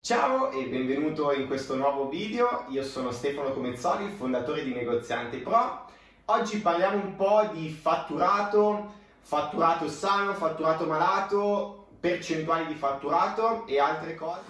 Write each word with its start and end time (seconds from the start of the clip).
Ciao 0.00 0.52
e 0.52 0.64
benvenuto 0.68 1.32
in 1.32 1.48
questo 1.48 1.74
nuovo 1.74 2.08
video, 2.08 2.64
io 2.68 2.84
sono 2.84 3.10
Stefano 3.10 3.52
Comezzoli, 3.52 4.08
fondatore 4.08 4.62
di 4.62 4.72
Negoziante 4.72 5.38
Pro. 5.38 5.86
Oggi 6.26 6.60
parliamo 6.60 6.96
un 6.96 7.16
po' 7.16 7.50
di 7.52 7.68
fatturato, 7.68 8.94
fatturato 9.20 9.88
sano, 9.88 10.34
fatturato 10.34 10.86
malato, 10.86 11.88
percentuali 11.98 12.66
di 12.66 12.74
fatturato 12.74 13.66
e 13.66 13.80
altre 13.80 14.14
cose. 14.14 14.40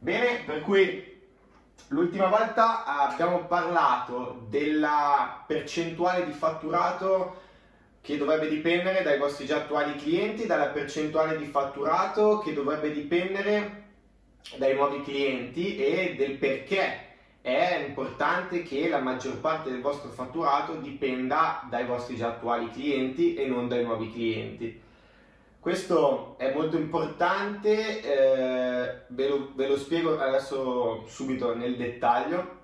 Bene, 0.00 0.42
per 0.44 0.60
cui 0.62 1.07
L'ultima 1.90 2.26
volta 2.28 2.84
abbiamo 2.84 3.46
parlato 3.46 4.44
della 4.46 5.42
percentuale 5.46 6.22
di 6.22 6.32
fatturato 6.32 7.32
che 8.02 8.18
dovrebbe 8.18 8.46
dipendere 8.46 9.00
dai 9.00 9.16
vostri 9.16 9.46
già 9.46 9.56
attuali 9.56 9.94
clienti, 9.94 10.44
dalla 10.44 10.68
percentuale 10.68 11.34
di 11.34 11.46
fatturato 11.46 12.36
che 12.36 12.52
dovrebbe 12.52 12.90
dipendere 12.90 13.86
dai 14.58 14.74
nuovi 14.74 15.00
clienti 15.00 15.74
e 15.74 16.12
del 16.14 16.34
perché 16.34 17.04
è 17.40 17.74
importante 17.82 18.60
che 18.60 18.86
la 18.86 18.98
maggior 18.98 19.38
parte 19.38 19.70
del 19.70 19.80
vostro 19.80 20.10
fatturato 20.10 20.74
dipenda 20.74 21.58
dai 21.70 21.84
vostri 21.84 22.16
già 22.16 22.26
attuali 22.26 22.68
clienti 22.68 23.32
e 23.32 23.46
non 23.46 23.66
dai 23.66 23.80
nuovi 23.80 24.08
clienti. 24.08 24.70
Questo 25.68 26.36
è 26.38 26.50
molto 26.54 26.78
importante, 26.78 28.00
eh, 28.00 29.02
ve, 29.08 29.28
lo, 29.28 29.52
ve, 29.54 29.68
lo, 29.68 29.76
spiego 29.76 30.18
adesso 30.18 31.04
subito 31.06 31.54
nel 31.54 31.76
dettaglio, 31.76 32.60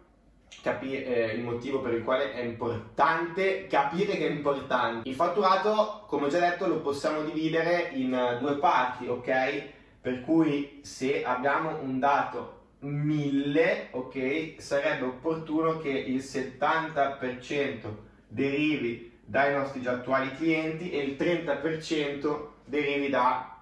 capire 0.62 1.04
eh, 1.04 1.34
il 1.34 1.42
motivo 1.42 1.82
per 1.82 1.92
il 1.92 2.02
quale 2.02 2.32
è 2.32 2.40
importante 2.40 3.66
capire 3.66 4.16
che 4.16 4.26
è 4.26 4.30
importante. 4.30 5.06
Il 5.06 5.14
fatturato, 5.14 6.04
come 6.06 6.24
ho 6.24 6.28
già 6.30 6.38
detto, 6.38 6.66
lo 6.66 6.80
possiamo 6.80 7.20
dividere 7.20 7.90
in 7.92 8.38
due 8.40 8.56
parti, 8.56 9.06
ok? 9.06 9.62
Per 10.00 10.22
cui 10.22 10.80
se 10.82 11.22
abbiamo 11.24 11.78
un 11.82 11.98
dato 11.98 12.60
1000, 12.78 13.88
ok, 13.90 14.54
sarebbe 14.56 15.04
opportuno 15.04 15.76
che 15.76 15.90
il 15.90 16.20
70% 16.20 17.86
derivi 18.28 19.12
dai 19.26 19.52
nostri 19.52 19.82
già 19.82 19.92
attuali 19.92 20.34
clienti 20.36 20.90
e 20.90 21.02
il 21.02 21.16
30% 21.18 22.52
derivi 22.64 23.08
da 23.08 23.54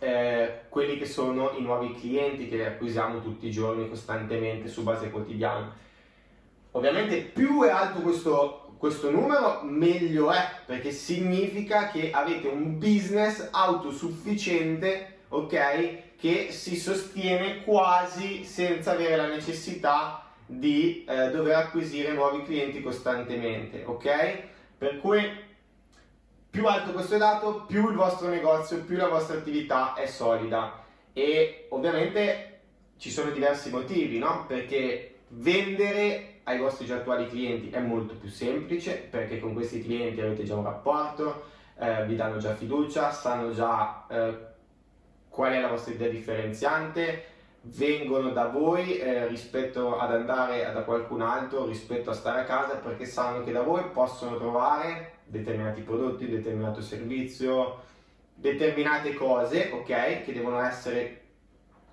eh, 0.00 0.60
quelli 0.68 0.98
che 0.98 1.06
sono 1.06 1.52
i 1.56 1.62
nuovi 1.62 1.94
clienti 1.94 2.48
che 2.48 2.66
acquisiamo 2.66 3.20
tutti 3.20 3.46
i 3.46 3.50
giorni 3.50 3.88
costantemente 3.88 4.68
su 4.68 4.82
base 4.82 5.10
quotidiana. 5.10 5.74
Ovviamente 6.72 7.22
più 7.22 7.62
è 7.62 7.70
alto 7.70 8.00
questo, 8.00 8.74
questo 8.78 9.10
numero 9.10 9.62
meglio 9.62 10.30
è 10.30 10.40
perché 10.66 10.92
significa 10.92 11.90
che 11.90 12.10
avete 12.12 12.48
un 12.48 12.78
business 12.78 13.48
autosufficiente, 13.50 15.18
ok? 15.28 16.16
Che 16.16 16.52
si 16.52 16.76
sostiene 16.76 17.64
quasi 17.64 18.44
senza 18.44 18.92
avere 18.92 19.16
la 19.16 19.28
necessità 19.28 20.24
di 20.46 21.04
eh, 21.06 21.30
dover 21.30 21.56
acquisire 21.56 22.12
nuovi 22.12 22.42
clienti 22.42 22.80
costantemente, 22.80 23.82
ok? 23.84 24.42
Per 24.78 25.00
cui 25.00 25.46
più 26.50 26.66
alto 26.66 26.92
questo 26.92 27.16
dato, 27.18 27.64
più 27.66 27.88
il 27.90 27.96
vostro 27.96 28.28
negozio, 28.28 28.82
più 28.84 28.96
la 28.96 29.08
vostra 29.08 29.36
attività 29.36 29.94
è 29.94 30.06
solida. 30.06 30.84
E 31.12 31.66
ovviamente 31.70 32.60
ci 32.96 33.10
sono 33.10 33.30
diversi 33.30 33.70
motivi, 33.70 34.18
no? 34.18 34.44
Perché 34.46 35.20
vendere 35.28 36.40
ai 36.44 36.58
vostri 36.58 36.86
già 36.86 36.96
attuali 36.96 37.28
clienti 37.28 37.70
è 37.70 37.80
molto 37.80 38.14
più 38.14 38.28
semplice, 38.28 38.94
perché 39.10 39.38
con 39.38 39.52
questi 39.52 39.82
clienti 39.82 40.20
avete 40.20 40.44
già 40.44 40.56
un 40.56 40.64
rapporto, 40.64 41.44
eh, 41.78 42.04
vi 42.06 42.16
danno 42.16 42.38
già 42.38 42.54
fiducia, 42.54 43.12
sanno 43.12 43.52
già 43.52 44.06
eh, 44.08 44.38
qual 45.28 45.52
è 45.52 45.60
la 45.60 45.68
vostra 45.68 45.92
idea 45.92 46.08
differenziante, 46.08 47.24
vengono 47.60 48.30
da 48.30 48.46
voi 48.46 48.98
eh, 48.98 49.26
rispetto 49.26 49.98
ad 49.98 50.12
andare 50.12 50.70
da 50.72 50.82
qualcun 50.82 51.20
altro, 51.20 51.66
rispetto 51.66 52.10
a 52.10 52.14
stare 52.14 52.40
a 52.40 52.44
casa, 52.44 52.76
perché 52.76 53.04
sanno 53.04 53.44
che 53.44 53.52
da 53.52 53.62
voi 53.62 53.84
possono 53.92 54.36
trovare 54.38 55.17
determinati 55.28 55.82
prodotti, 55.82 56.28
determinato 56.28 56.80
servizio, 56.80 57.82
determinate 58.34 59.14
cose, 59.14 59.70
ok, 59.72 60.24
che 60.24 60.32
devono 60.32 60.60
essere 60.60 61.22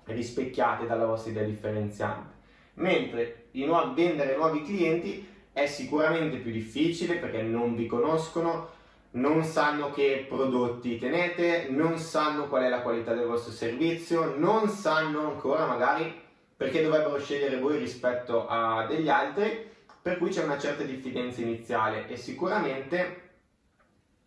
rispecchiate 0.04 0.86
dalla 0.86 1.06
vostra 1.06 1.30
idea 1.30 1.44
differenziante. 1.44 2.34
Mentre 2.74 3.48
nuovi, 3.52 3.94
vendere 3.94 4.36
nuovi 4.36 4.62
clienti 4.62 5.26
è 5.52 5.66
sicuramente 5.66 6.36
più 6.38 6.52
difficile 6.52 7.16
perché 7.16 7.42
non 7.42 7.74
vi 7.74 7.86
conoscono, 7.86 8.74
non 9.12 9.42
sanno 9.44 9.90
che 9.90 10.26
prodotti 10.28 10.98
tenete, 10.98 11.68
non 11.70 11.98
sanno 11.98 12.48
qual 12.48 12.64
è 12.64 12.68
la 12.68 12.82
qualità 12.82 13.14
del 13.14 13.26
vostro 13.26 13.52
servizio, 13.52 14.36
non 14.36 14.68
sanno 14.68 15.30
ancora 15.30 15.66
magari 15.66 16.24
perché 16.56 16.82
dovrebbero 16.82 17.18
scegliere 17.18 17.58
voi 17.58 17.78
rispetto 17.78 18.46
a 18.46 18.86
degli 18.86 19.08
altri, 19.08 19.70
per 20.00 20.18
cui 20.18 20.30
c'è 20.30 20.44
una 20.44 20.58
certa 20.58 20.84
diffidenza 20.84 21.40
iniziale 21.40 22.08
e 22.08 22.16
sicuramente 22.16 23.25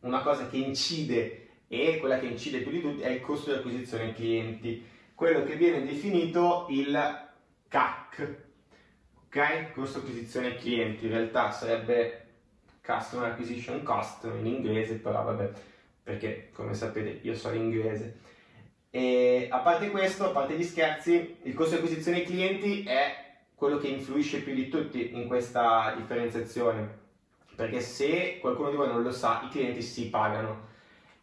una 0.01 0.21
cosa 0.21 0.47
che 0.47 0.57
incide 0.57 1.47
e 1.67 1.97
quella 1.99 2.19
che 2.19 2.27
incide 2.27 2.59
più 2.59 2.71
di 2.71 2.81
tutti 2.81 3.01
è 3.01 3.09
il 3.09 3.21
costo 3.21 3.51
di 3.51 3.57
acquisizione 3.57 4.13
clienti, 4.13 4.83
quello 5.13 5.43
che 5.43 5.55
viene 5.55 5.85
definito 5.85 6.67
il 6.69 7.27
CAC, 7.67 8.35
ok? 9.25 9.71
Costo 9.73 9.99
di 9.99 10.07
acquisizione 10.07 10.55
clienti, 10.55 11.05
in 11.05 11.11
realtà 11.11 11.51
sarebbe 11.51 12.25
Customer 12.83 13.29
Acquisition 13.31 13.83
Cost 13.83 14.23
in 14.23 14.45
inglese, 14.47 14.95
però 14.95 15.23
vabbè, 15.23 15.51
perché 16.01 16.49
come 16.53 16.73
sapete 16.73 17.19
io 17.21 17.35
sono 17.35 17.55
inglese. 17.55 18.17
E 18.89 19.47
a 19.51 19.59
parte 19.59 19.91
questo, 19.91 20.25
a 20.25 20.31
parte 20.31 20.55
gli 20.55 20.63
scherzi, 20.63 21.37
il 21.43 21.53
costo 21.53 21.75
di 21.75 21.81
acquisizione 21.81 22.23
clienti 22.23 22.83
è 22.83 23.27
quello 23.53 23.77
che 23.77 23.89
influisce 23.89 24.41
più 24.41 24.55
di 24.55 24.69
tutti 24.69 25.13
in 25.13 25.27
questa 25.27 25.93
differenziazione 25.95 27.07
perché 27.59 27.81
se 27.81 28.37
qualcuno 28.39 28.69
di 28.69 28.77
voi 28.77 28.87
non 28.87 29.03
lo 29.03 29.11
sa, 29.11 29.41
i 29.43 29.49
clienti 29.49 29.81
si 29.81 30.09
pagano. 30.09 30.67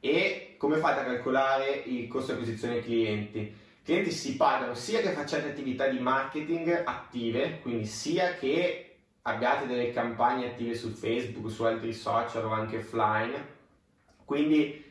E 0.00 0.56
come 0.58 0.76
fate 0.76 1.00
a 1.00 1.04
calcolare 1.04 1.82
il 1.86 2.06
costo 2.08 2.32
di 2.32 2.41
acquisizione 2.41 2.82
clienti? 2.82 3.38
I 3.38 3.54
clienti 3.82 4.10
si 4.10 4.36
pagano 4.36 4.74
sia 4.74 5.00
che 5.00 5.12
facciate 5.12 5.48
attività 5.48 5.88
di 5.88 5.98
marketing 5.98 6.82
attive, 6.84 7.60
quindi 7.60 7.86
sia 7.86 8.34
che 8.34 8.97
abbiate 9.22 9.66
delle 9.66 9.92
campagne 9.92 10.48
attive 10.48 10.74
su 10.74 10.91
Facebook, 10.91 11.50
su 11.50 11.64
altri 11.64 11.94
social 11.94 12.44
o 12.44 12.50
anche 12.50 12.76
offline. 12.76 13.54
Quindi 14.26 14.84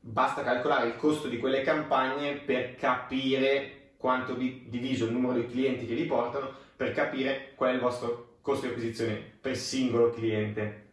basta 0.00 0.42
calcolare 0.42 0.88
il 0.88 0.96
costo 0.96 1.28
di 1.28 1.38
quelle 1.38 1.62
campagne 1.62 2.38
per 2.38 2.74
capire 2.74 3.92
quanto 3.98 4.34
vi 4.34 4.64
diviso 4.66 5.04
il 5.04 5.12
numero 5.12 5.34
di 5.34 5.46
clienti 5.46 5.86
che 5.86 5.94
vi 5.94 6.06
portano, 6.06 6.52
per 6.74 6.90
capire 6.90 7.52
qual 7.54 7.70
è 7.70 7.74
il 7.74 7.80
vostro 7.80 8.38
costo 8.40 8.66
di 8.66 8.72
acquisizione 8.72 9.14
per 9.40 9.56
singolo 9.56 10.10
cliente 10.10 10.86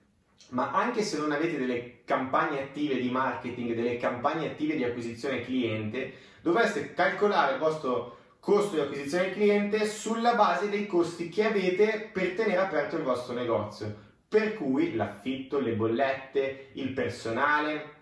ma 0.50 0.72
anche 0.72 1.02
se 1.02 1.18
non 1.18 1.32
avete 1.32 1.58
delle 1.58 2.04
campagne 2.06 2.62
attive 2.62 3.00
di 3.00 3.10
marketing, 3.10 3.74
delle 3.74 3.98
campagne 3.98 4.48
attive 4.48 4.76
di 4.76 4.84
acquisizione 4.84 5.42
cliente, 5.42 6.14
dovreste 6.42 6.94
calcolare 6.94 7.54
il 7.54 7.60
vostro 7.60 8.18
costo 8.40 8.76
di 8.76 8.82
acquisizione 8.82 9.32
cliente 9.32 9.88
sulla 9.88 10.36
base 10.36 10.70
dei 10.70 10.86
costi 10.86 11.30
che 11.30 11.46
avete 11.46 12.10
per 12.14 12.36
tenere 12.36 12.62
aperto 12.62 12.96
il 12.96 13.04
vostro 13.04 13.34
negozio. 13.34 14.04
Per 14.28 14.56
cui 14.56 14.96
l'affitto, 14.96 15.60
le 15.60 15.74
bollette, 15.74 16.70
il 16.74 16.92
personale, 16.92 17.94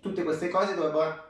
tutte 0.00 0.22
queste 0.22 0.48
cose 0.48 0.74
dovrebbero 0.74 1.22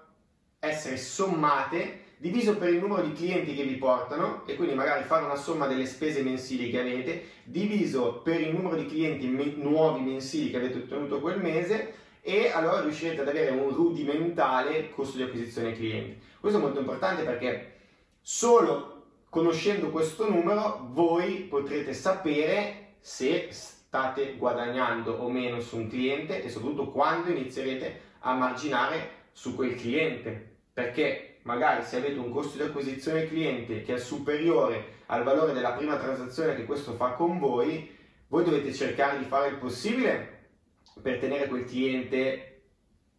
essere 0.60 0.96
sommate 0.96 2.03
diviso 2.16 2.56
per 2.56 2.70
il 2.70 2.80
numero 2.80 3.02
di 3.02 3.12
clienti 3.12 3.54
che 3.54 3.64
vi 3.64 3.76
portano 3.76 4.42
e 4.46 4.54
quindi 4.56 4.74
magari 4.74 5.04
fare 5.04 5.24
una 5.24 5.36
somma 5.36 5.66
delle 5.66 5.86
spese 5.86 6.22
mensili 6.22 6.70
che 6.70 6.80
avete, 6.80 7.24
diviso 7.44 8.20
per 8.22 8.40
il 8.40 8.54
numero 8.54 8.76
di 8.76 8.86
clienti 8.86 9.26
me- 9.26 9.54
nuovi 9.56 10.00
mensili 10.00 10.50
che 10.50 10.56
avete 10.56 10.78
ottenuto 10.78 11.20
quel 11.20 11.40
mese 11.40 11.92
e 12.20 12.50
allora 12.50 12.80
riuscirete 12.80 13.20
ad 13.20 13.28
avere 13.28 13.50
un 13.50 13.68
rudimentale 13.68 14.90
costo 14.90 15.18
di 15.18 15.24
acquisizione 15.24 15.74
clienti. 15.74 16.18
Questo 16.40 16.58
è 16.58 16.62
molto 16.62 16.80
importante 16.80 17.22
perché 17.22 17.72
solo 18.20 19.02
conoscendo 19.28 19.90
questo 19.90 20.30
numero 20.30 20.88
voi 20.92 21.40
potrete 21.50 21.92
sapere 21.92 22.94
se 23.00 23.48
state 23.50 24.36
guadagnando 24.36 25.12
o 25.12 25.28
meno 25.28 25.60
su 25.60 25.76
un 25.76 25.88
cliente 25.88 26.42
e 26.42 26.48
soprattutto 26.48 26.90
quando 26.90 27.30
inizierete 27.30 28.00
a 28.20 28.34
marginare 28.34 29.22
su 29.32 29.54
quel 29.54 29.74
cliente 29.74 30.52
perché 30.72 31.33
magari 31.44 31.82
se 31.84 31.96
avete 31.96 32.18
un 32.18 32.30
costo 32.30 32.56
di 32.56 32.64
acquisizione 32.64 33.26
cliente 33.26 33.82
che 33.82 33.94
è 33.94 33.98
superiore 33.98 35.02
al 35.06 35.22
valore 35.22 35.52
della 35.52 35.72
prima 35.72 35.96
transazione 35.96 36.54
che 36.54 36.64
questo 36.64 36.92
fa 36.92 37.12
con 37.12 37.38
voi, 37.38 37.90
voi 38.28 38.44
dovete 38.44 38.72
cercare 38.72 39.18
di 39.18 39.24
fare 39.24 39.48
il 39.48 39.56
possibile 39.56 40.48
per 41.00 41.18
tenere 41.18 41.48
quel 41.48 41.64
cliente 41.64 42.62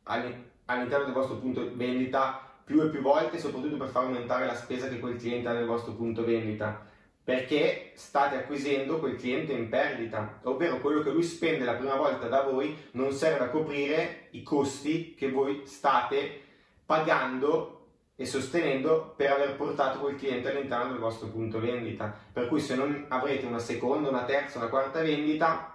all'interno 0.04 1.06
del 1.06 1.14
vostro 1.14 1.38
punto 1.38 1.70
vendita 1.76 2.42
più 2.64 2.82
e 2.82 2.90
più 2.90 3.02
volte, 3.02 3.38
soprattutto 3.38 3.78
per 3.78 3.90
far 3.90 4.06
aumentare 4.06 4.46
la 4.46 4.56
spesa 4.56 4.88
che 4.88 5.00
quel 5.00 5.18
cliente 5.18 5.48
ha 5.48 5.54
nel 5.54 5.66
vostro 5.66 5.94
punto 5.94 6.24
vendita. 6.24 6.94
perché 7.26 7.92
state 7.96 8.36
acquisendo 8.36 9.00
quel 9.00 9.16
cliente 9.16 9.52
in 9.52 9.68
perdita, 9.68 10.42
ovvero 10.44 10.80
quello 10.80 11.02
che 11.02 11.10
lui 11.10 11.24
spende 11.24 11.66
la 11.66 11.74
prima 11.74 11.96
volta 11.96 12.28
da 12.28 12.44
voi 12.44 12.78
non 12.92 13.12
serve 13.14 13.46
a 13.46 13.50
coprire 13.50 14.28
i 14.32 14.44
costi 14.44 15.16
che 15.16 15.32
voi 15.32 15.64
state 15.66 16.42
pagando 16.86 17.75
e 18.18 18.26
sostenendo 18.26 19.14
per 19.16 19.32
aver 19.32 19.56
portato 19.56 20.00
quel 20.00 20.16
cliente 20.16 20.50
all'interno 20.50 20.92
del 20.92 21.00
vostro 21.00 21.28
punto 21.28 21.60
vendita. 21.60 22.16
Per 22.32 22.48
cui 22.48 22.62
se 22.62 22.76
non 22.76 23.06
avrete 23.10 23.46
una 23.46 23.60
seconda, 23.60 24.10
una 24.10 24.24
terza, 24.24 24.58
una 24.58 24.70
quarta 24.70 25.02
vendita, 25.02 25.74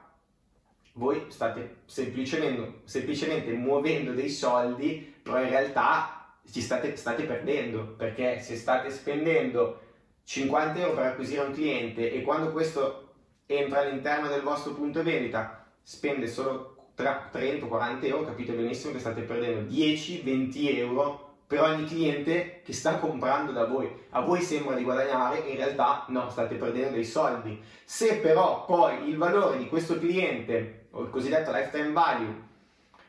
voi 0.94 1.26
state 1.28 1.82
semplicemente, 1.84 2.81
semplicemente 2.84 3.52
muovendo 3.52 4.12
dei 4.12 4.31
soldi, 4.31 5.14
però 5.22 5.42
in 5.42 5.50
realtà 5.50 6.34
ci 6.50 6.60
state, 6.62 6.96
state 6.96 7.25
perdendo, 7.25 7.94
perché 7.96 8.40
se 8.40 8.56
state 8.56 8.90
spendendo 8.90 9.88
50 10.25 10.78
euro 10.81 10.94
per 10.94 11.06
acquisire 11.06 11.43
un 11.43 11.52
cliente 11.52 12.12
e 12.12 12.22
quando 12.22 12.52
questo 12.52 13.12
entra 13.46 13.81
all'interno 13.81 14.28
del 14.28 14.43
vostro 14.43 14.72
punto 14.72 15.02
vendita 15.02 15.66
spende 15.82 16.26
solo 16.26 16.93
30-40 16.96 18.04
euro, 18.04 18.25
capite 18.25 18.52
benissimo 18.52 18.93
che 18.93 18.98
state 18.98 19.22
perdendo 19.22 19.72
10-20 19.72 20.76
euro 20.76 21.30
per 21.50 21.62
ogni 21.62 21.85
cliente 21.85 22.61
che 22.64 22.73
sta 22.73 23.00
comprando 23.00 23.50
da 23.50 23.64
voi. 23.64 23.91
A 24.11 24.20
voi 24.20 24.41
sembra 24.41 24.76
di 24.76 24.85
guadagnare, 24.85 25.38
in 25.38 25.56
realtà 25.56 26.05
no, 26.06 26.31
state 26.31 26.55
perdendo 26.55 26.94
dei 26.94 27.05
soldi. 27.05 27.61
Se 27.82 28.19
però 28.19 28.64
poi 28.64 29.08
il 29.08 29.17
valore 29.17 29.58
di 29.58 29.67
questo 29.67 29.99
cliente, 29.99 30.87
o 30.93 31.02
il 31.02 31.11
cosiddetto 31.11 31.50
lifetime 31.50 31.91
value, 31.91 32.43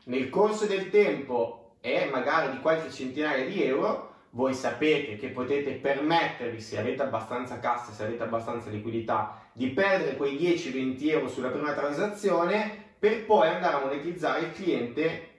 nel 0.06 0.28
corso 0.28 0.66
del 0.66 0.90
tempo 0.90 1.74
è 1.78 2.08
magari 2.10 2.50
di 2.50 2.58
qualche 2.60 2.90
centinaia 2.90 3.46
di 3.46 3.62
euro, 3.62 4.14
voi 4.30 4.54
sapete 4.54 5.16
che 5.18 5.28
potete 5.28 5.74
permettervi, 5.74 6.60
se 6.60 6.80
avete 6.80 7.02
abbastanza 7.02 7.60
cassa, 7.60 7.92
se 7.92 8.02
avete 8.02 8.24
abbastanza 8.24 8.70
liquidità, 8.70 9.40
di 9.52 9.68
perdere 9.68 10.16
quei 10.16 10.36
10-20 10.36 11.10
euro 11.10 11.28
sulla 11.28 11.50
prima 11.50 11.74
transazione 11.74 12.76
per 12.98 13.24
poi 13.24 13.46
andare 13.46 13.76
a 13.76 13.80
monetizzare 13.84 14.40
il 14.40 14.52
cliente 14.52 15.30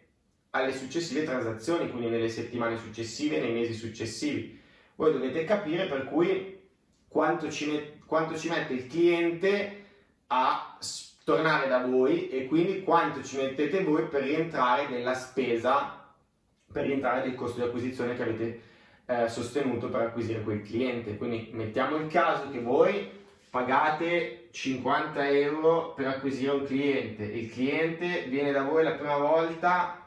alle 0.56 0.72
successive 0.72 1.24
transazioni, 1.24 1.90
quindi 1.90 2.10
nelle 2.10 2.30
settimane 2.30 2.78
successive, 2.78 3.40
nei 3.40 3.54
mesi 3.54 3.74
successivi. 3.74 4.60
Voi 4.96 5.12
dovete 5.12 5.44
capire 5.46 5.88
per 5.88 6.06
cui 6.06 6.60
quanto 7.08 7.50
ci, 7.50 7.72
met- 7.72 8.06
quanto 8.06 8.38
ci 8.38 8.50
mette 8.50 8.74
il 8.74 8.88
cliente 8.88 9.86
a 10.28 10.78
tornare 11.24 11.68
da 11.68 11.86
voi 11.86 12.30
e 12.30 12.46
quindi 12.46 12.84
quanto 12.84 13.24
ci 13.24 13.38
mettete 13.38 13.84
voi 13.84 14.08
per 14.08 14.24
rientrare 14.24 14.90
nella 14.90 15.16
spesa, 15.16 16.14
per 16.72 16.86
rientrare 16.86 17.26
nel 17.26 17.36
costo 17.36 17.60
di 17.60 17.68
acquisizione 17.68 18.16
che 18.16 18.22
avete 18.22 18.62
eh, 19.06 19.30
sostenuto 19.30 19.90
per 19.90 20.02
acquisire 20.02 20.44
quel 20.44 20.62
cliente. 20.62 21.18
Quindi 21.18 21.50
mettiamo 21.54 21.96
il 21.96 22.08
caso 22.08 22.52
che 22.52 22.60
voi 22.60 23.10
pagate 23.50 24.50
50 24.52 25.30
euro 25.30 25.94
per 25.94 26.08
acquisire 26.08 26.52
un 26.52 26.64
cliente, 26.64 27.24
il 27.24 27.52
cliente 27.52 28.26
viene 28.28 28.52
da 28.52 28.64
voi 28.64 28.84
la 28.84 28.94
prima 28.94 29.18
volta 29.18 30.03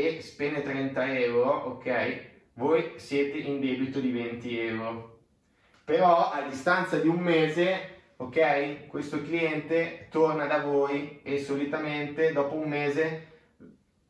e 0.00 0.22
spende 0.22 0.62
30 0.62 1.18
euro, 1.18 1.50
ok? 1.50 2.26
Voi 2.54 2.92
siete 2.96 3.38
in 3.38 3.60
debito 3.60 4.00
di 4.00 4.10
20 4.10 4.58
euro. 4.60 5.18
Però 5.84 6.30
a 6.30 6.42
distanza 6.42 6.98
di 6.98 7.08
un 7.08 7.18
mese, 7.18 7.96
ok? 8.16 8.86
Questo 8.86 9.22
cliente 9.22 10.08
torna 10.10 10.46
da 10.46 10.60
voi 10.60 11.20
e 11.22 11.38
solitamente 11.38 12.32
dopo 12.32 12.54
un 12.54 12.68
mese 12.68 13.26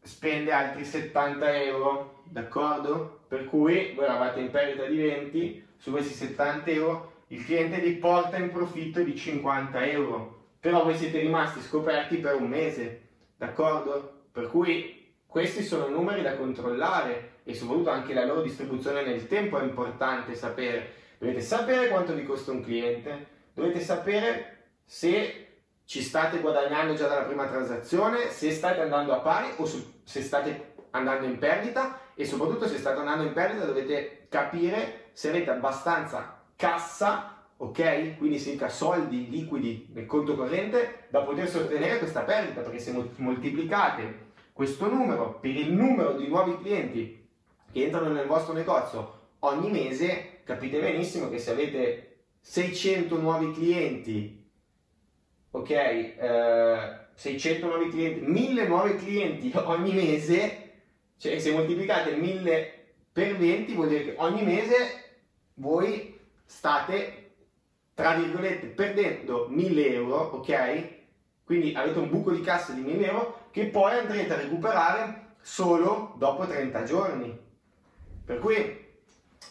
spende 0.00 0.52
altri 0.52 0.84
70 0.84 1.62
euro, 1.62 2.22
d'accordo? 2.24 3.20
Per 3.28 3.44
cui 3.44 3.92
voi 3.94 4.04
eravate 4.04 4.40
in 4.40 4.50
perdita 4.50 4.86
di 4.86 4.96
20, 4.96 5.66
su 5.76 5.90
questi 5.90 6.14
70 6.14 6.70
euro 6.70 7.12
il 7.28 7.44
cliente 7.44 7.78
vi 7.80 7.92
porta 7.92 8.38
in 8.38 8.50
profitto 8.50 9.02
di 9.02 9.14
50 9.14 9.84
euro, 9.86 10.46
però 10.60 10.82
voi 10.82 10.96
siete 10.96 11.18
rimasti 11.18 11.60
scoperti 11.60 12.16
per 12.16 12.36
un 12.36 12.48
mese, 12.48 13.02
d'accordo? 13.36 14.22
Per 14.32 14.48
cui 14.48 14.97
questi 15.28 15.62
sono 15.62 15.88
numeri 15.88 16.22
da 16.22 16.36
controllare 16.36 17.40
e 17.44 17.54
soprattutto 17.54 17.90
anche 17.90 18.14
la 18.14 18.24
loro 18.24 18.40
distribuzione 18.40 19.04
nel 19.04 19.26
tempo 19.28 19.58
è 19.58 19.62
importante 19.62 20.34
sapere. 20.34 20.94
Dovete 21.18 21.42
sapere 21.42 21.88
quanto 21.88 22.14
vi 22.14 22.24
costa 22.24 22.50
un 22.50 22.62
cliente, 22.62 23.26
dovete 23.52 23.80
sapere 23.80 24.70
se 24.86 25.60
ci 25.84 26.00
state 26.00 26.38
guadagnando 26.38 26.94
già 26.94 27.08
dalla 27.08 27.24
prima 27.24 27.46
transazione, 27.46 28.30
se 28.30 28.50
state 28.50 28.80
andando 28.80 29.12
a 29.12 29.18
pari 29.18 29.48
o 29.56 29.66
se 29.66 30.22
state 30.22 30.74
andando 30.92 31.26
in 31.26 31.38
perdita 31.38 32.00
e 32.14 32.24
soprattutto 32.24 32.66
se 32.66 32.78
state 32.78 32.98
andando 32.98 33.24
in 33.24 33.34
perdita 33.34 33.66
dovete 33.66 34.26
capire 34.30 35.10
se 35.12 35.28
avete 35.28 35.50
abbastanza 35.50 36.42
cassa, 36.56 37.44
ok? 37.58 38.16
Quindi 38.16 38.38
significa 38.38 38.70
soldi 38.70 39.28
liquidi 39.28 39.90
nel 39.92 40.06
conto 40.06 40.34
corrente 40.34 41.06
da 41.10 41.20
poter 41.20 41.48
sostenere 41.48 41.98
questa 41.98 42.22
perdita, 42.22 42.62
perché 42.62 42.78
se 42.78 42.92
moltiplicate 43.16 44.26
questo 44.58 44.88
numero 44.92 45.38
per 45.38 45.54
il 45.54 45.72
numero 45.72 46.14
di 46.14 46.26
nuovi 46.26 46.58
clienti 46.58 47.28
che 47.70 47.84
entrano 47.84 48.08
nel 48.08 48.26
vostro 48.26 48.52
negozio 48.54 49.28
ogni 49.40 49.70
mese, 49.70 50.40
capite 50.42 50.80
benissimo 50.80 51.30
che 51.30 51.38
se 51.38 51.52
avete 51.52 52.22
600 52.40 53.20
nuovi 53.20 53.52
clienti, 53.52 54.50
ok? 55.52 55.70
Eh, 55.70 56.98
600 57.14 57.66
nuovi 57.68 57.88
clienti, 57.90 58.20
1000 58.26 58.66
nuovi 58.66 58.96
clienti 58.96 59.52
ogni 59.62 59.92
mese, 59.92 60.72
cioè 61.18 61.38
se 61.38 61.52
moltiplicate 61.52 62.16
1000 62.16 62.72
per 63.12 63.36
20 63.36 63.74
vuol 63.74 63.86
dire 63.86 64.04
che 64.06 64.14
ogni 64.16 64.42
mese 64.42 65.20
voi 65.54 66.18
state, 66.44 67.30
tra 67.94 68.14
virgolette, 68.14 68.66
perdendo 68.66 69.46
1000 69.50 69.94
euro, 69.94 70.16
ok? 70.16 70.97
Quindi 71.48 71.74
avete 71.74 71.98
un 71.98 72.10
buco 72.10 72.30
di 72.30 72.42
cassa 72.42 72.74
di 72.74 72.82
1000 72.82 73.06
euro 73.06 73.46
che 73.50 73.68
poi 73.68 73.94
andrete 73.94 74.34
a 74.34 74.36
recuperare 74.36 75.36
solo 75.40 76.12
dopo 76.18 76.46
30 76.46 76.82
giorni. 76.82 77.38
Per 78.22 78.38
cui 78.38 78.54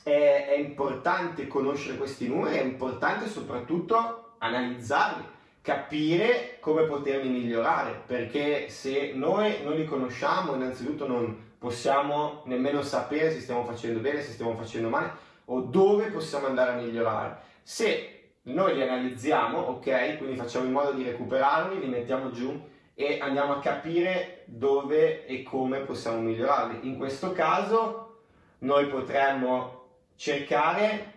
è, 0.04 0.46
è 0.48 0.56
importante 0.60 1.48
conoscere 1.48 1.98
questi 1.98 2.28
numeri, 2.28 2.58
è 2.58 2.62
importante 2.62 3.28
soprattutto 3.28 4.36
analizzarli 4.38 5.26
capire 5.64 6.58
come 6.60 6.84
poterli 6.84 7.30
migliorare, 7.30 8.04
perché 8.06 8.70
se 8.70 9.14
noi 9.16 9.64
non 9.64 9.74
li 9.74 9.86
conosciamo, 9.86 10.54
innanzitutto 10.54 11.08
non 11.08 11.56
possiamo 11.58 12.44
nemmeno 12.46 12.84
sapere 12.84 13.32
se 13.32 13.40
stiamo 13.40 13.66
facendo 13.66 14.02
bene, 14.02 14.22
se 14.22 14.34
stiamo 14.34 14.56
facendo 14.56 14.90
male 14.90 15.14
o 15.46 15.62
dove 15.62 16.12
possiamo 16.12 16.46
andare 16.46 16.74
a 16.74 16.76
migliorare. 16.76 17.38
Se 17.64 18.17
noi 18.48 18.76
li 18.76 18.82
analizziamo, 18.82 19.58
ok, 19.58 20.18
quindi 20.18 20.36
facciamo 20.36 20.66
in 20.66 20.72
modo 20.72 20.92
di 20.92 21.04
recuperarli, 21.04 21.80
li 21.80 21.88
mettiamo 21.88 22.32
giù 22.32 22.60
e 22.94 23.20
andiamo 23.20 23.54
a 23.54 23.60
capire 23.60 24.44
dove 24.46 25.26
e 25.26 25.44
come 25.44 25.80
possiamo 25.80 26.22
migliorarli. 26.22 26.88
In 26.88 26.98
questo 26.98 27.32
caso 27.34 28.22
noi 28.60 28.88
potremmo 28.88 29.86
cercare 30.16 31.14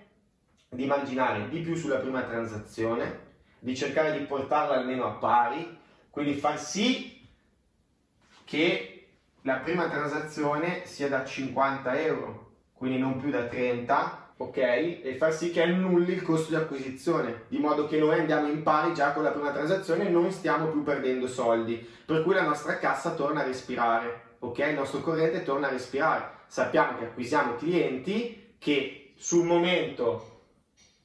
di 0.68 0.86
marginare 0.86 1.48
di 1.48 1.60
più 1.60 1.74
sulla 1.74 1.98
prima 1.98 2.22
transazione, 2.22 3.28
di 3.58 3.76
cercare 3.76 4.18
di 4.18 4.24
portarla 4.24 4.76
almeno 4.76 5.04
a 5.04 5.12
pari, 5.12 5.78
quindi 6.10 6.34
far 6.34 6.58
sì 6.58 7.26
che 8.44 9.08
la 9.42 9.56
prima 9.56 9.88
transazione 9.88 10.84
sia 10.84 11.08
da 11.08 11.24
50 11.24 11.98
euro, 12.00 12.50
quindi 12.74 12.98
non 12.98 13.18
più 13.18 13.30
da 13.30 13.44
30, 13.44 14.29
ok? 14.40 14.56
E 14.56 15.16
far 15.18 15.34
sì 15.34 15.50
che 15.50 15.62
annulli 15.62 16.14
il 16.14 16.22
costo 16.22 16.48
di 16.48 16.56
acquisizione, 16.56 17.42
di 17.48 17.58
modo 17.58 17.86
che 17.86 17.98
noi 17.98 18.18
andiamo 18.18 18.48
in 18.48 18.62
pari 18.62 18.94
già 18.94 19.12
con 19.12 19.22
la 19.22 19.32
prima 19.32 19.52
transazione 19.52 20.06
e 20.06 20.10
non 20.10 20.30
stiamo 20.30 20.68
più 20.68 20.82
perdendo 20.82 21.28
soldi, 21.28 21.86
per 22.06 22.22
cui 22.22 22.32
la 22.32 22.46
nostra 22.46 22.78
cassa 22.78 23.12
torna 23.12 23.40
a 23.40 23.44
respirare, 23.44 24.36
ok? 24.38 24.58
Il 24.58 24.74
nostro 24.74 25.00
corrente 25.00 25.42
torna 25.42 25.68
a 25.68 25.70
respirare. 25.70 26.38
Sappiamo 26.46 26.96
che 26.96 27.04
acquisiamo 27.04 27.56
clienti 27.56 28.54
che 28.58 29.12
sul 29.16 29.44
momento 29.44 30.38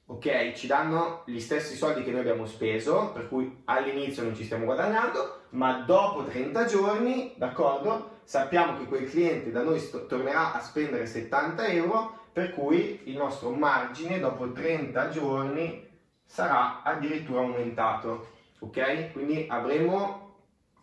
ok? 0.08 0.54
Ci 0.54 0.68
danno 0.68 1.24
gli 1.26 1.40
stessi 1.40 1.76
soldi 1.76 2.04
che 2.04 2.12
noi 2.12 2.22
abbiamo 2.22 2.46
speso, 2.46 3.12
per 3.12 3.28
cui 3.28 3.64
all'inizio 3.66 4.24
non 4.24 4.36
ci 4.36 4.44
stiamo 4.44 4.66
guadagnando, 4.66 5.42
ma 5.50 5.84
dopo 5.86 6.24
30 6.24 6.66
giorni, 6.66 7.34
d'accordo? 7.36 8.20
Sappiamo 8.24 8.78
che 8.78 8.86
quel 8.86 9.10
cliente 9.10 9.52
da 9.52 9.62
noi 9.62 9.82
tornerà 10.08 10.54
a 10.54 10.62
spendere 10.62 11.06
70 11.06 11.68
euro, 11.68 12.24
per 12.36 12.54
cui 12.54 13.00
il 13.06 13.16
nostro 13.16 13.52
margine 13.52 14.20
dopo 14.20 14.52
30 14.52 15.10
giorni 15.10 15.88
sarà 16.26 16.84
addirittura 16.84 17.40
aumentato, 17.40 18.28
ok? 18.60 19.14
Quindi 19.14 19.46
avremo 19.48 20.34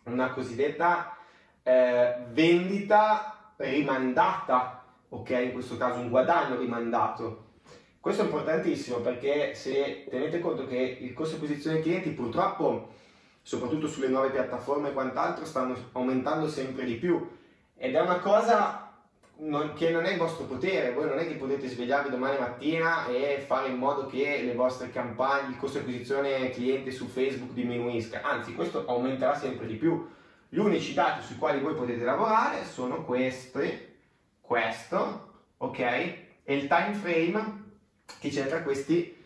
una 0.05 0.31
cosiddetta 0.31 1.15
eh, 1.61 2.15
vendita 2.31 3.53
rimandata, 3.57 4.83
ok? 5.09 5.29
In 5.29 5.51
questo 5.53 5.77
caso 5.77 5.99
un 5.99 6.09
guadagno 6.09 6.57
rimandato 6.57 7.51
questo 7.99 8.23
è 8.23 8.25
importantissimo 8.25 8.97
perché 8.97 9.53
se 9.53 10.07
tenete 10.09 10.39
conto 10.39 10.65
che 10.67 10.97
il 10.99 11.13
costo 11.13 11.37
di 11.37 11.43
acquisizione 11.43 11.77
dei 11.77 11.85
clienti 11.85 12.09
purtroppo, 12.09 12.89
soprattutto 13.43 13.87
sulle 13.87 14.09
nuove 14.09 14.31
piattaforme 14.31 14.89
e 14.89 14.91
quant'altro, 14.93 15.45
stanno 15.45 15.73
aumentando 15.93 16.49
sempre 16.49 16.83
di 16.83 16.95
più 16.95 17.25
ed 17.77 17.95
è 17.95 18.01
una 18.01 18.19
cosa 18.19 18.82
non, 19.37 19.73
che 19.73 19.89
non 19.89 20.05
è 20.05 20.11
il 20.11 20.17
vostro 20.17 20.45
potere, 20.45 20.93
voi 20.93 21.07
non 21.07 21.19
è 21.19 21.27
che 21.27 21.35
potete 21.35 21.67
svegliarvi 21.67 22.09
domani 22.09 22.37
mattina 22.37 23.07
e 23.07 23.43
fare 23.45 23.69
in 23.69 23.77
modo 23.77 24.05
che 24.05 24.41
le 24.43 24.53
vostre 24.53 24.89
campagne, 24.91 25.49
il 25.49 25.57
costo 25.57 25.79
di 25.79 25.85
acquisizione 25.85 26.49
clienti 26.51 26.91
su 26.91 27.07
Facebook 27.07 27.53
diminuisca, 27.53 28.21
anzi 28.21 28.53
questo 28.53 28.85
aumenterà 28.87 29.35
sempre 29.35 29.65
di 29.65 29.75
più. 29.75 30.07
Gli 30.49 30.59
unici 30.59 30.93
dati 30.93 31.23
sui 31.23 31.37
quali 31.37 31.59
voi 31.59 31.73
potete 31.73 32.03
lavorare 32.03 32.63
sono 32.65 33.03
questi, 33.03 33.95
questo, 34.39 35.31
ok? 35.57 35.79
E 35.79 36.55
il 36.55 36.67
time 36.67 36.93
frame 36.93 37.61
che 38.19 38.29
c'è 38.29 38.47
tra 38.47 38.61
questi 38.61 39.21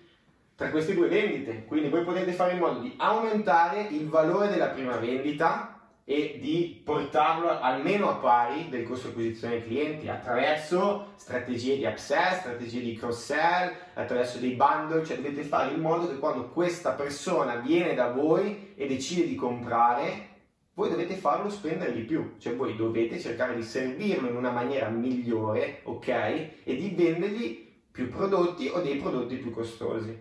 tra 0.58 0.72
queste 0.72 0.96
due 0.96 1.08
vendite. 1.08 1.66
Quindi 1.66 1.90
voi 1.90 2.04
potete 2.04 2.32
fare 2.32 2.54
in 2.54 2.58
modo 2.58 2.80
di 2.80 2.92
aumentare 2.98 3.82
il 3.92 4.10
valore 4.10 4.50
della 4.50 4.70
prima 4.70 4.98
vendita 4.98 5.76
e 6.10 6.38
di 6.40 6.82
portarlo 6.86 7.60
almeno 7.60 8.10
a 8.10 8.16
pari 8.16 8.70
del 8.70 8.86
costo 8.86 9.08
di 9.08 9.12
acquisizione 9.12 9.62
clienti 9.62 10.08
attraverso 10.08 11.08
strategie 11.18 11.76
di 11.76 11.84
upsell, 11.84 12.38
strategie 12.38 12.80
di 12.80 12.96
cross-sell, 12.96 13.74
attraverso 13.94 14.38
dei 14.38 14.52
bundle, 14.52 15.04
cioè 15.04 15.18
dovete 15.18 15.44
fare 15.44 15.74
in 15.74 15.82
modo 15.82 16.08
che 16.08 16.18
quando 16.18 16.48
questa 16.48 16.92
persona 16.92 17.58
viene 17.58 17.94
da 17.94 18.10
voi 18.10 18.72
e 18.76 18.88
decide 18.88 19.28
di 19.28 19.36
comprare, 19.36 20.30
voi 20.76 20.90
dovete 20.90 21.16
farlo 21.16 21.50
spendere 21.50 21.92
di 21.92 22.04
più, 22.04 22.36
cioè 22.38 22.56
voi 22.56 22.78
dovete 22.78 23.20
cercare 23.20 23.54
di 23.54 23.64
servirlo 23.64 24.30
in 24.30 24.38
una 24.38 24.52
maniera 24.52 24.88
migliore, 24.88 25.82
ok? 25.84 26.08
E 26.08 26.76
di 26.78 26.94
vendergli 26.96 27.70
più 27.92 28.08
prodotti 28.08 28.70
o 28.70 28.80
dei 28.80 28.96
prodotti 28.96 29.36
più 29.36 29.52
costosi. 29.52 30.18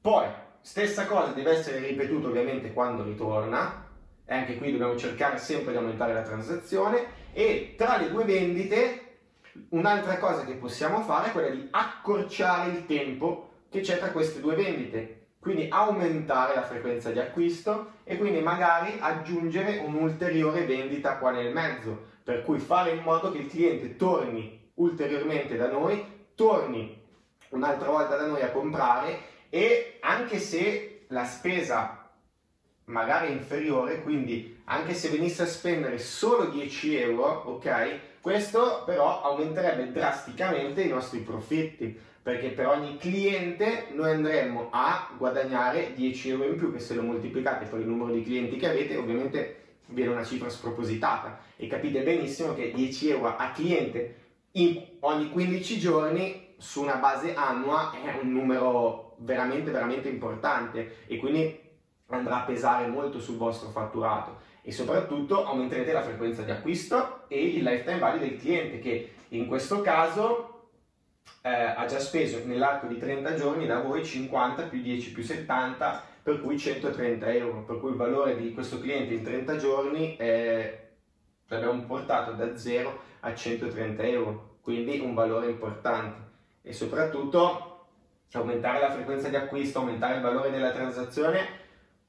Poi, 0.00 0.26
stessa 0.60 1.04
cosa 1.06 1.32
deve 1.32 1.50
essere 1.50 1.80
ripetuta 1.80 2.28
ovviamente 2.28 2.72
quando 2.72 3.02
ritorna, 3.02 3.85
e 4.26 4.34
anche 4.34 4.56
qui 4.56 4.72
dobbiamo 4.72 4.96
cercare 4.96 5.38
sempre 5.38 5.72
di 5.72 5.78
aumentare 5.78 6.12
la 6.12 6.22
transazione. 6.22 7.24
E 7.32 7.74
tra 7.76 7.96
le 7.96 8.10
due 8.10 8.24
vendite 8.24 9.02
un'altra 9.70 10.18
cosa 10.18 10.44
che 10.44 10.54
possiamo 10.54 11.00
fare 11.02 11.28
è 11.28 11.32
quella 11.32 11.50
di 11.50 11.68
accorciare 11.70 12.70
il 12.72 12.86
tempo 12.86 13.50
che 13.70 13.80
c'è 13.80 13.98
tra 13.98 14.10
queste 14.10 14.40
due 14.40 14.56
vendite. 14.56 15.28
Quindi 15.38 15.68
aumentare 15.70 16.56
la 16.56 16.64
frequenza 16.64 17.10
di 17.10 17.20
acquisto 17.20 17.92
e 18.02 18.16
quindi 18.18 18.40
magari 18.40 18.96
aggiungere 18.98 19.78
un'ulteriore 19.78 20.64
vendita 20.64 21.18
qua 21.18 21.30
nel 21.30 21.52
mezzo. 21.52 22.14
Per 22.24 22.42
cui 22.42 22.58
fare 22.58 22.90
in 22.90 23.02
modo 23.02 23.30
che 23.30 23.38
il 23.38 23.48
cliente 23.48 23.94
torni 23.94 24.70
ulteriormente 24.74 25.56
da 25.56 25.70
noi 25.70 26.14
torni 26.34 27.00
un'altra 27.50 27.88
volta 27.88 28.16
da 28.16 28.26
noi 28.26 28.42
a 28.42 28.50
comprare 28.50 29.18
e 29.48 29.98
anche 30.00 30.38
se 30.38 31.04
la 31.08 31.24
spesa 31.24 32.05
magari 32.86 33.32
inferiore, 33.32 34.02
quindi 34.02 34.60
anche 34.64 34.94
se 34.94 35.08
venisse 35.08 35.42
a 35.42 35.46
spendere 35.46 35.98
solo 35.98 36.46
10 36.46 36.96
euro, 36.96 37.42
ok? 37.46 37.98
Questo 38.20 38.82
però 38.84 39.22
aumenterebbe 39.22 39.92
drasticamente 39.92 40.82
i 40.82 40.88
nostri 40.88 41.20
profitti, 41.20 41.96
perché 42.22 42.48
per 42.48 42.66
ogni 42.66 42.96
cliente 42.96 43.86
noi 43.92 44.10
andremmo 44.10 44.68
a 44.72 45.10
guadagnare 45.16 45.92
10 45.94 46.30
euro 46.30 46.44
in 46.44 46.56
più, 46.56 46.72
che 46.72 46.80
se 46.80 46.94
lo 46.94 47.02
moltiplicate 47.02 47.66
per 47.66 47.80
il 47.80 47.86
numero 47.86 48.12
di 48.12 48.22
clienti 48.22 48.56
che 48.56 48.68
avete, 48.68 48.96
ovviamente 48.96 49.64
viene 49.86 50.10
una 50.10 50.24
cifra 50.24 50.48
spropositata 50.48 51.38
e 51.56 51.68
capite 51.68 52.02
benissimo 52.02 52.54
che 52.54 52.72
10 52.72 53.10
euro 53.10 53.36
a 53.36 53.50
cliente 53.50 54.16
in 54.52 54.82
ogni 55.00 55.30
15 55.30 55.78
giorni 55.78 56.54
su 56.56 56.82
una 56.82 56.96
base 56.96 57.34
annua 57.34 57.92
è 57.92 58.18
un 58.20 58.32
numero 58.32 59.14
veramente 59.18 59.70
veramente 59.70 60.08
importante 60.08 61.04
e 61.06 61.18
quindi 61.18 61.65
andrà 62.08 62.42
a 62.42 62.44
pesare 62.44 62.86
molto 62.86 63.20
sul 63.20 63.36
vostro 63.36 63.68
fatturato 63.70 64.38
e 64.62 64.72
soprattutto 64.72 65.44
aumenterete 65.44 65.92
la 65.92 66.02
frequenza 66.02 66.42
di 66.42 66.50
acquisto 66.50 67.24
e 67.28 67.44
il 67.44 67.62
lifetime 67.62 67.98
value 67.98 68.20
del 68.20 68.38
cliente 68.38 68.78
che 68.78 69.12
in 69.28 69.46
questo 69.46 69.80
caso 69.80 70.68
eh, 71.42 71.50
ha 71.50 71.84
già 71.86 71.98
speso 71.98 72.40
nell'arco 72.44 72.86
di 72.86 72.98
30 72.98 73.34
giorni 73.34 73.66
da 73.66 73.80
voi 73.80 74.04
50 74.04 74.64
più 74.64 74.80
10 74.80 75.12
più 75.12 75.22
70 75.22 76.02
per 76.22 76.40
cui 76.40 76.58
130 76.58 77.32
euro. 77.32 77.62
Per 77.62 77.78
cui 77.78 77.90
il 77.90 77.96
valore 77.96 78.36
di 78.36 78.52
questo 78.52 78.80
cliente 78.80 79.14
in 79.14 79.22
30 79.22 79.56
giorni 79.56 80.16
è, 80.16 80.88
l'abbiamo 81.46 81.82
portato 81.82 82.32
da 82.32 82.56
0 82.56 82.98
a 83.20 83.34
130 83.34 84.02
euro 84.02 84.58
quindi 84.60 84.98
un 84.98 85.14
valore 85.14 85.48
importante. 85.48 86.24
E 86.62 86.72
soprattutto 86.72 87.86
aumentare 88.32 88.80
la 88.80 88.90
frequenza 88.90 89.28
di 89.28 89.36
acquisto 89.36 89.78
aumentare 89.78 90.16
il 90.16 90.22
valore 90.22 90.50
della 90.50 90.72
transazione 90.72 91.64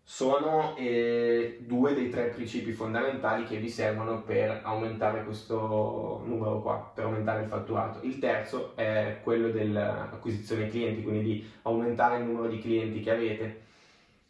sono 0.09 0.73
eh, 0.77 1.57
due 1.59 1.93
dei 1.93 2.09
tre 2.09 2.27
principi 2.27 2.71
fondamentali 2.71 3.43
che 3.43 3.57
vi 3.57 3.69
servono 3.69 4.21
per 4.21 4.61
aumentare 4.63 5.25
questo 5.25 6.21
numero 6.23 6.61
qua, 6.61 6.91
per 6.95 7.03
aumentare 7.03 7.41
il 7.41 7.49
fatturato. 7.49 7.99
Il 8.03 8.17
terzo 8.17 8.71
è 8.75 9.19
quello 9.21 9.49
dell'acquisizione 9.49 10.69
clienti, 10.69 11.03
quindi 11.03 11.23
di 11.23 11.51
aumentare 11.63 12.19
il 12.19 12.23
numero 12.23 12.47
di 12.47 12.59
clienti 12.59 13.01
che 13.01 13.11
avete. 13.11 13.61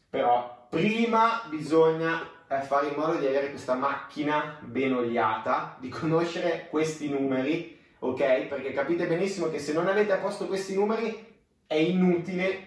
Però 0.10 0.66
prima 0.68 1.44
bisogna 1.48 2.28
eh, 2.48 2.60
fare 2.62 2.88
in 2.88 2.96
modo 2.98 3.20
di 3.20 3.28
avere 3.28 3.52
questa 3.52 3.76
macchina 3.76 4.58
ben 4.62 4.96
oliata, 4.96 5.78
di 5.80 5.90
conoscere 5.90 6.70
questi 6.72 7.08
numeri, 7.08 7.78
ok? 8.00 8.48
Perché 8.48 8.74
capite 8.74 9.06
benissimo 9.06 9.52
che 9.52 9.60
se 9.60 9.74
non 9.74 9.86
avete 9.86 10.12
a 10.12 10.18
posto 10.18 10.48
questi 10.48 10.74
numeri 10.74 11.36
è 11.68 11.76
inutile 11.76 12.67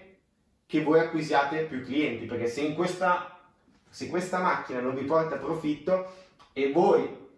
che 0.70 0.84
voi 0.84 1.00
acquisiate 1.00 1.64
più 1.64 1.82
clienti, 1.82 2.26
perché 2.26 2.46
se, 2.46 2.60
in 2.60 2.76
questa, 2.76 3.40
se 3.88 4.06
questa 4.06 4.38
macchina 4.38 4.78
non 4.78 4.94
vi 4.94 5.02
porta 5.02 5.34
profitto 5.34 6.12
e 6.52 6.70
voi 6.70 7.28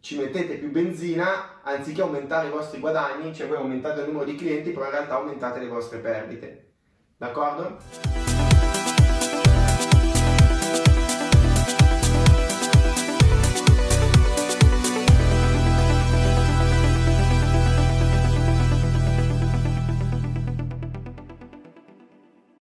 ci 0.00 0.18
mettete 0.18 0.56
più 0.56 0.70
benzina, 0.70 1.62
anziché 1.62 2.02
aumentare 2.02 2.48
i 2.48 2.50
vostri 2.50 2.78
guadagni, 2.78 3.34
cioè 3.34 3.48
voi 3.48 3.56
aumentate 3.56 4.00
il 4.00 4.08
numero 4.08 4.26
di 4.26 4.34
clienti, 4.34 4.72
però 4.72 4.84
in 4.84 4.90
realtà 4.90 5.14
aumentate 5.14 5.58
le 5.58 5.68
vostre 5.68 6.00
perdite. 6.00 6.72
D'accordo? 7.16 8.39